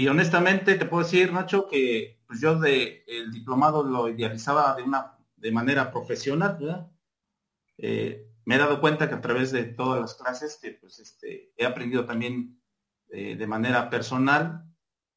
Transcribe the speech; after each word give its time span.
Y 0.00 0.08
honestamente 0.08 0.76
te 0.76 0.86
puedo 0.86 1.04
decir, 1.04 1.30
Nacho, 1.30 1.68
que 1.68 2.22
pues 2.26 2.40
yo 2.40 2.58
de 2.58 3.04
el 3.06 3.30
diplomado 3.30 3.84
lo 3.84 4.08
idealizaba 4.08 4.74
de 4.74 4.82
una 4.82 5.18
de 5.36 5.52
manera 5.52 5.90
profesional. 5.90 6.90
Eh, 7.76 8.26
me 8.46 8.54
he 8.54 8.58
dado 8.58 8.80
cuenta 8.80 9.10
que 9.10 9.16
a 9.16 9.20
través 9.20 9.52
de 9.52 9.64
todas 9.64 10.00
las 10.00 10.14
clases 10.14 10.58
que 10.62 10.70
pues 10.70 11.00
este, 11.00 11.52
he 11.54 11.66
aprendido 11.66 12.06
también 12.06 12.62
eh, 13.10 13.36
de 13.36 13.46
manera 13.46 13.90
personal, 13.90 14.64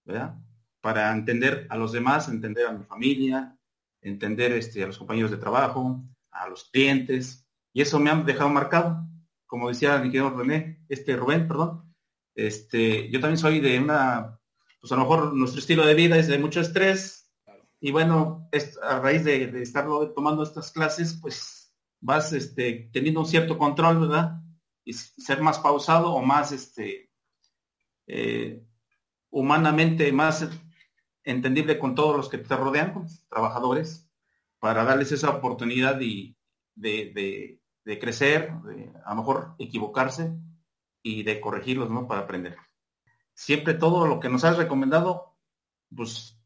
¿verdad? 0.04 0.36
Para 0.84 1.14
entender 1.14 1.66
a 1.70 1.78
los 1.78 1.94
demás, 1.94 2.28
entender 2.28 2.68
a 2.68 2.74
mi 2.74 2.84
familia, 2.84 3.58
entender 4.02 4.52
este, 4.52 4.84
a 4.84 4.88
los 4.88 4.98
compañeros 4.98 5.32
de 5.32 5.38
trabajo, 5.38 6.04
a 6.30 6.50
los 6.50 6.66
clientes, 6.66 7.48
y 7.72 7.82
eso 7.82 8.02
me 8.02 8.10
ha 8.10 8.16
dejado 8.16 8.50
marcado. 8.50 9.08
Como 9.46 9.70
decía 9.70 9.98
mi 10.00 10.12
querido 10.12 10.32
René, 10.32 10.84
este 10.90 11.16
Rubén, 11.16 11.48
perdón, 11.48 11.96
este, 12.36 13.10
yo 13.10 13.22
también 13.22 13.38
soy 13.38 13.62
de 13.62 13.80
una 13.80 14.38
pues 14.84 14.92
a 14.92 14.96
lo 14.96 15.04
mejor 15.04 15.34
nuestro 15.34 15.62
estilo 15.62 15.86
de 15.86 15.94
vida 15.94 16.18
es 16.18 16.28
de 16.28 16.38
mucho 16.38 16.60
estrés. 16.60 17.32
Y 17.80 17.92
bueno, 17.92 18.50
a 18.82 19.00
raíz 19.00 19.24
de, 19.24 19.48
de 19.48 19.62
estar 19.62 19.88
tomando 20.14 20.44
estas 20.44 20.74
clases, 20.74 21.18
pues 21.22 21.74
vas 22.02 22.34
este, 22.34 22.90
teniendo 22.92 23.22
un 23.22 23.26
cierto 23.26 23.58
control, 23.58 24.02
¿verdad? 24.02 24.42
Y 24.84 24.92
ser 24.92 25.42
más 25.42 25.60
pausado 25.60 26.12
o 26.12 26.22
más 26.22 26.52
este, 26.52 27.10
eh, 28.08 28.62
humanamente 29.30 30.12
más 30.12 30.50
entendible 31.24 31.80
con 31.80 31.96
todos 31.96 32.16
los 32.16 32.30
que 32.30 32.38
te 32.38 32.56
rodean, 32.56 33.08
trabajadores, 33.30 34.10
para 34.60 34.84
darles 34.84 35.12
esa 35.12 35.30
oportunidad 35.30 35.96
de, 35.96 36.36
de, 36.76 38.00
crecer, 38.00 38.54
de 38.64 38.92
a 39.06 39.12
lo 39.12 39.22
mejor 39.22 39.56
equivocarse 39.60 40.34
y 41.02 41.24
de 41.24 41.42
corregirlos, 41.42 41.90
¿no? 41.90 42.08
Para 42.08 42.22
aprender 42.22 42.58
siempre 43.34 43.74
todo 43.74 44.08
lo 44.08 44.20
que 44.20 44.30
nos 44.30 44.44
has 44.44 44.58
recomendado, 44.58 45.36
pues 45.96 46.40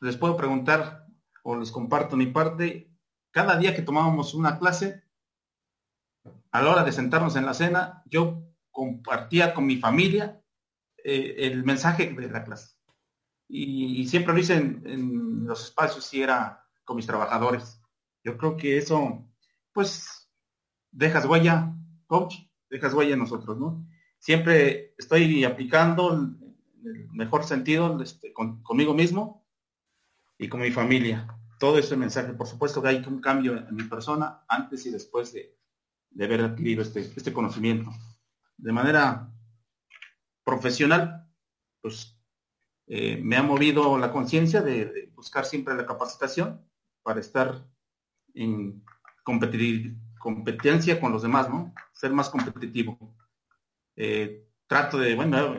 les 0.00 0.16
puedo 0.16 0.36
preguntar 0.36 1.06
o 1.42 1.56
les 1.56 1.70
comparto 1.70 2.16
mi 2.16 2.26
parte. 2.26 2.90
Cada 3.30 3.56
día 3.58 3.74
que 3.74 3.82
tomábamos 3.82 4.34
una 4.34 4.58
clase, 4.58 5.02
a 6.50 6.62
la 6.62 6.70
hora 6.70 6.84
de 6.84 6.92
sentarnos 6.92 7.36
en 7.36 7.46
la 7.46 7.54
cena, 7.54 8.02
yo 8.06 8.42
compartía 8.70 9.54
con 9.54 9.66
mi 9.66 9.76
familia 9.76 10.40
eh, 11.04 11.34
el 11.38 11.64
mensaje 11.64 12.12
de 12.12 12.30
la 12.30 12.44
clase. 12.44 12.75
Y, 13.48 14.06
siempre 14.08 14.34
lo 14.34 14.40
hice 14.40 14.54
en, 14.54 15.46
los 15.46 15.64
espacios 15.64 16.12
y 16.14 16.22
era 16.22 16.64
con 16.84 16.96
mis 16.96 17.06
trabajadores. 17.06 17.80
Yo 18.24 18.36
creo 18.36 18.56
que 18.56 18.78
eso, 18.78 19.24
pues, 19.72 20.28
dejas 20.90 21.26
huella, 21.26 21.72
coach, 22.06 22.36
dejas 22.68 22.92
huella 22.94 23.14
en 23.14 23.20
nosotros, 23.20 23.56
¿no? 23.56 23.86
siempre 24.18 24.94
estoy 24.98 25.44
aplicando 25.44 26.12
el 26.12 27.08
mejor 27.12 27.44
sentido 27.44 28.02
este, 28.02 28.32
conmigo 28.32 28.92
mismo 28.92 29.46
y 30.36 30.48
con 30.48 30.60
mi 30.60 30.72
familia. 30.72 31.28
Todo 31.60 31.78
ese 31.78 31.96
mensaje, 31.96 32.32
por 32.32 32.48
supuesto 32.48 32.82
que 32.82 32.88
hay 32.88 33.04
un 33.06 33.20
cambio 33.20 33.56
en 33.56 33.74
mi 33.74 33.84
persona 33.84 34.44
antes 34.48 34.84
y 34.86 34.90
después 34.90 35.32
de, 35.32 35.56
haber 36.22 36.40
adquirido 36.40 36.82
este, 36.82 37.00
este 37.00 37.32
conocimiento. 37.32 37.90
De 38.56 38.72
manera 38.72 39.32
profesional, 40.44 41.30
pues 41.80 42.15
eh, 42.86 43.18
me 43.22 43.36
ha 43.36 43.42
movido 43.42 43.98
la 43.98 44.12
conciencia 44.12 44.62
de, 44.62 45.10
buscar 45.14 45.44
siempre 45.44 45.74
la 45.74 45.86
capacitación 45.86 46.64
para 47.02 47.20
estar 47.20 47.66
en 48.34 48.84
competencia 49.22 51.00
con 51.00 51.12
los 51.12 51.22
demás, 51.22 51.48
¿no? 51.48 51.74
Ser 51.92 52.12
más 52.12 52.28
competitivo. 52.28 52.98
Eh, 53.96 54.46
trato 54.66 54.98
de, 54.98 55.14
bueno, 55.14 55.54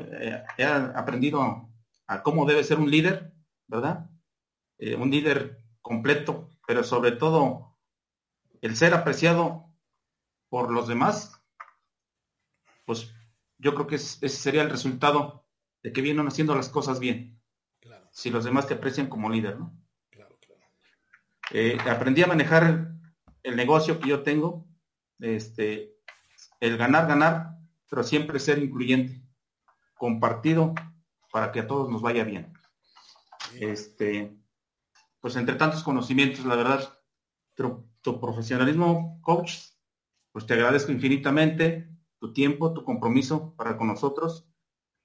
he 0.58 0.64
aprendido 0.64 1.70
a 2.08 2.24
cómo 2.24 2.46
debe 2.46 2.64
ser 2.64 2.80
un 2.80 2.90
líder, 2.90 3.34
¿verdad? 3.68 4.10
Eh, 4.78 4.96
un 4.96 5.10
líder 5.10 5.64
completo, 5.82 6.50
pero 6.68 6.84
sobre 6.84 7.12
todo 7.12 7.78
el 8.62 8.76
ser 8.76 8.94
apreciado 8.94 9.74
por 10.50 10.72
los 10.72 10.88
demás, 10.88 11.42
pues 12.86 13.12
yo 13.58 13.74
creo 13.74 13.88
que 13.88 13.96
ese 13.96 14.30
sería 14.30 14.62
el 14.62 14.70
resultado 14.70 15.47
de 15.84 15.94
que 15.94 16.02
vienen 16.02 16.28
haciendo 16.28 16.56
las 16.56 16.70
cosas 16.70 17.00
bien. 17.00 17.42
Si 18.12 18.30
los 18.30 18.44
demás 18.44 18.68
te 18.68 18.74
aprecian 18.74 19.08
como 19.08 19.30
líder, 19.30 19.60
¿no? 19.60 19.78
Claro, 20.10 20.38
claro. 20.40 21.92
aprendí 21.92 22.24
a 22.24 22.28
manejar 22.28 22.94
el 23.44 23.56
negocio 23.56 24.00
que 24.00 24.10
yo 24.10 24.24
tengo, 24.24 24.68
este, 25.20 25.96
el 26.60 26.78
ganar, 26.78 27.08
ganar, 27.08 27.58
pero 27.90 28.04
siempre 28.04 28.40
ser 28.40 28.60
incluyente, 28.60 29.22
compartido 29.96 30.74
para 31.32 31.52
que 31.52 31.62
a 31.62 31.68
todos 31.68 31.90
nos 31.90 32.02
vaya 32.02 32.24
bien. 32.24 32.54
Este, 33.60 34.36
pues 35.20 35.36
entre 35.36 35.56
tantos 35.56 35.84
conocimientos, 35.84 36.46
la 36.46 36.56
verdad, 36.56 37.00
tu, 37.56 37.88
tu 38.02 38.20
profesionalismo, 38.20 39.20
coach, 39.22 39.58
pues 40.32 40.46
te 40.46 40.54
agradezco 40.54 40.92
infinitamente 40.92 41.90
tu 42.20 42.34
tiempo, 42.34 42.74
tu 42.74 42.84
compromiso 42.84 43.56
para 43.56 43.78
con 43.78 43.88
nosotros. 43.88 44.48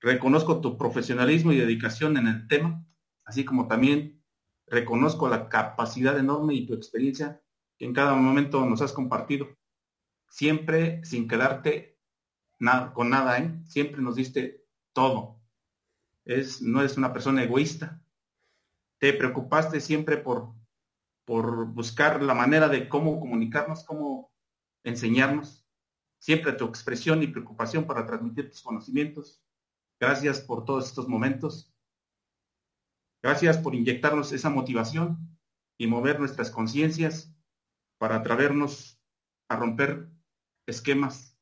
Reconozco 0.03 0.61
tu 0.61 0.77
profesionalismo 0.77 1.53
y 1.53 1.59
dedicación 1.59 2.17
en 2.17 2.27
el 2.27 2.49
tema, 2.49 2.85
así 3.25 3.45
como 3.45 3.69
también 3.69 4.21
reconozco 4.67 5.29
la 5.29 5.49
capacidad 5.49 6.19
enorme 6.19 6.55
y 6.55 6.67
tu 6.67 6.75
experiencia 6.75 7.41
que 7.79 7.85
en 7.85 7.95
cada 7.95 8.15
momento 8.15 8.67
nos 8.67 8.83
has 8.83 8.93
compartido, 8.93 9.49
siempre 10.29 11.05
sin 11.05 11.29
quedarte 11.29 12.01
con 12.95 13.11
nada, 13.11 13.39
¿eh? 13.39 13.61
Siempre 13.67 14.03
nos 14.03 14.17
diste 14.17 14.65
todo. 14.93 15.41
Es, 16.25 16.63
no 16.63 16.83
es 16.83 16.97
una 16.97 17.13
persona 17.13 17.43
egoísta. 17.43 18.01
Te 18.99 19.13
preocupaste 19.13 19.81
siempre 19.81 20.17
por, 20.17 20.55
por 21.25 21.67
buscar 21.67 22.23
la 22.23 22.35
manera 22.35 22.69
de 22.69 22.89
cómo 22.89 23.19
comunicarnos, 23.19 23.85
cómo 23.85 24.33
enseñarnos. 24.85 25.67
Siempre 26.19 26.53
tu 26.53 26.65
expresión 26.65 27.23
y 27.23 27.27
preocupación 27.27 27.85
para 27.85 28.07
transmitir 28.07 28.49
tus 28.51 28.63
conocimientos. 28.63 29.43
Gracias 30.03 30.41
por 30.41 30.65
todos 30.65 30.89
estos 30.89 31.07
momentos. 31.07 31.73
Gracias 33.23 33.57
por 33.57 33.73
inyectarnos 33.77 34.33
esa 34.33 34.51
motivación 34.51 35.39
y 35.79 35.87
mover 35.87 36.19
nuestras 36.19 36.51
conciencias 36.51 37.33
para 37.99 38.17
atraernos 38.17 39.01
a 39.49 39.55
romper 39.55 40.11
esquemas 40.67 41.39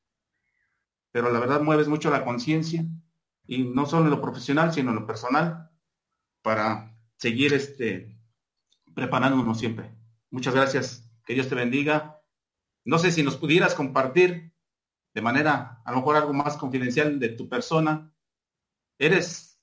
pero 1.11 1.31
la 1.31 1.39
verdad 1.39 1.61
mueves 1.61 1.87
mucho 1.87 2.11
la 2.11 2.23
conciencia 2.23 2.85
y 3.47 3.63
no 3.63 3.87
solo 3.87 4.05
en 4.05 4.11
lo 4.11 4.21
profesional, 4.21 4.71
sino 4.71 4.91
en 4.91 4.97
lo 4.97 5.07
personal 5.07 5.71
para 6.43 6.95
seguir 7.17 7.55
este, 7.55 8.15
preparándonos 8.93 9.57
siempre. 9.57 9.91
Muchas 10.29 10.53
gracias, 10.53 11.11
que 11.25 11.33
Dios 11.33 11.49
te 11.49 11.55
bendiga. 11.55 12.21
No 12.85 12.99
sé 12.99 13.11
si 13.11 13.23
nos 13.23 13.37
pudieras 13.37 13.73
compartir 13.73 14.53
de 15.15 15.21
manera, 15.21 15.81
a 15.83 15.91
lo 15.91 15.97
mejor 15.97 16.15
algo 16.15 16.33
más 16.33 16.57
confidencial 16.57 17.19
de 17.19 17.29
tu 17.29 17.49
persona. 17.49 18.10
Eres 19.01 19.59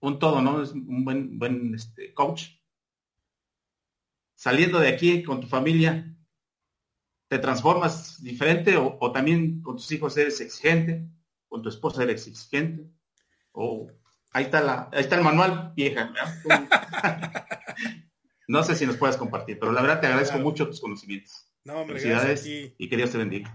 un 0.00 0.20
todo, 0.20 0.40
¿no? 0.40 0.62
Es 0.62 0.70
un 0.70 1.04
buen, 1.04 1.40
buen 1.40 1.74
este, 1.74 2.14
coach. 2.14 2.50
Saliendo 4.36 4.78
de 4.78 4.90
aquí 4.90 5.24
con 5.24 5.40
tu 5.40 5.48
familia, 5.48 6.16
te 7.26 7.40
transformas 7.40 8.22
diferente 8.22 8.76
o, 8.76 9.10
también 9.10 9.60
con 9.60 9.74
tus 9.74 9.90
hijos 9.90 10.16
eres 10.16 10.40
exigente, 10.40 11.04
con 11.48 11.62
tu 11.62 11.68
esposa 11.68 12.04
eres 12.04 12.28
exigente, 12.28 12.88
o 13.50 13.90
ahí 14.32 14.44
está, 14.44 14.60
la, 14.60 14.88
ahí 14.92 15.00
está 15.00 15.16
el 15.16 15.24
manual 15.24 15.72
vieja. 15.74 16.14
no 18.46 18.62
sé 18.64 18.76
si 18.76 18.86
nos 18.86 18.98
puedes 18.98 19.16
compartir, 19.16 19.58
pero 19.58 19.72
la 19.72 19.82
verdad 19.82 20.00
te 20.00 20.06
agradezco 20.06 20.38
mucho 20.38 20.68
tus 20.68 20.80
conocimientos. 20.80 21.52
No, 21.64 21.80
hombre, 21.80 21.98
Felicidades 21.98 22.46
y 22.46 22.88
que 22.88 22.96
Dios 22.96 23.10
te 23.10 23.18
bendiga. 23.18 23.52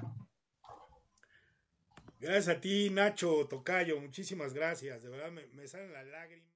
Gracias 2.20 2.48
a 2.48 2.60
ti, 2.60 2.90
Nacho 2.90 3.48
Tocayo, 3.48 4.00
muchísimas 4.00 4.54
gracias, 4.54 5.04
de 5.04 5.10
verdad 5.10 5.32
me, 5.32 5.68
salen 5.68 5.94
las 5.94 6.08
lágrimas. 6.08 6.48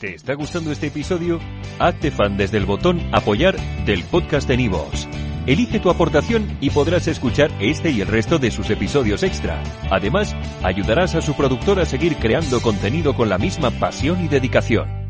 ¿Te 0.00 0.14
está 0.14 0.34
gustando 0.34 0.72
este 0.72 0.88
episodio? 0.88 1.40
Hazte 1.78 2.10
fan 2.10 2.36
desde 2.36 2.58
el 2.58 2.66
botón 2.66 3.00
Apoyar 3.12 3.56
del 3.84 4.04
podcast 4.04 4.48
de 4.48 4.56
Nivos. 4.56 5.08
Elige 5.46 5.78
tu 5.78 5.90
aportación 5.90 6.58
y 6.60 6.70
podrás 6.70 7.06
escuchar 7.06 7.50
este 7.60 7.90
y 7.90 8.00
el 8.00 8.08
resto 8.08 8.38
de 8.38 8.50
sus 8.50 8.68
episodios 8.68 9.22
extra. 9.22 9.62
Además, 9.90 10.34
ayudarás 10.62 11.14
a 11.14 11.22
su 11.22 11.34
productor 11.34 11.78
a 11.78 11.86
seguir 11.86 12.16
creando 12.16 12.60
contenido 12.60 13.14
con 13.14 13.28
la 13.28 13.38
misma 13.38 13.70
pasión 13.70 14.24
y 14.24 14.28
dedicación. 14.28 15.05